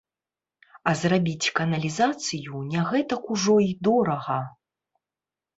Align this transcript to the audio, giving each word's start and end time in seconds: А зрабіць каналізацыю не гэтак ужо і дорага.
А 0.91 0.93
зрабіць 1.01 1.51
каналізацыю 1.59 2.63
не 2.71 2.81
гэтак 2.93 3.29
ужо 3.37 3.55
і 3.67 3.71
дорага. 3.89 4.39